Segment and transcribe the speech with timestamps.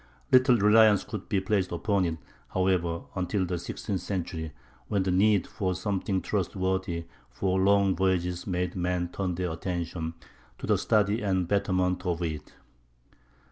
[0.31, 2.17] Little reliance could be placed upon it,
[2.55, 4.51] however, until the sixteenth century,
[4.87, 10.15] when the need for something trustworthy for long voyages made men turn their attention
[10.57, 12.55] to the study and betterment of it.